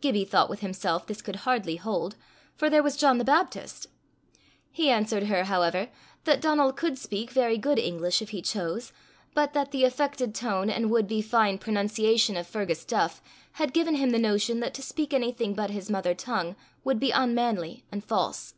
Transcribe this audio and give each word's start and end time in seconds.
Gibbie 0.00 0.24
thought 0.24 0.48
with 0.48 0.60
himself 0.60 1.06
this 1.06 1.20
could 1.20 1.36
hardly 1.36 1.76
hold, 1.76 2.16
for 2.54 2.70
there 2.70 2.82
was 2.82 2.96
John 2.96 3.18
the 3.18 3.24
Baptist; 3.26 3.88
he 4.70 4.88
answered 4.88 5.24
her, 5.24 5.44
however, 5.44 5.90
that 6.24 6.40
Donal 6.40 6.72
could 6.72 6.96
speak 6.98 7.30
very 7.30 7.58
good 7.58 7.78
English 7.78 8.22
if 8.22 8.30
he 8.30 8.40
chose, 8.40 8.94
but 9.34 9.52
that 9.52 9.72
the 9.72 9.84
affected 9.84 10.34
tone 10.34 10.70
and 10.70 10.90
would 10.90 11.06
be 11.06 11.20
fine 11.20 11.58
pronunciation 11.58 12.38
of 12.38 12.46
Fergus 12.46 12.86
Duff 12.86 13.20
had 13.52 13.74
given 13.74 13.96
him 13.96 14.12
the 14.12 14.18
notion 14.18 14.60
that 14.60 14.72
to 14.72 14.82
speak 14.82 15.12
anything 15.12 15.52
but 15.52 15.68
his 15.68 15.90
mother 15.90 16.14
tongue 16.14 16.56
would 16.82 16.98
be 16.98 17.10
unmanly 17.10 17.84
and 17.92 18.02
false. 18.02 18.54